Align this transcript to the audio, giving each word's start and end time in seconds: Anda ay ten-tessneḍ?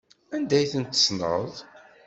Anda 0.35 0.55
ay 0.57 0.67
ten-tessneḍ? 0.71 1.51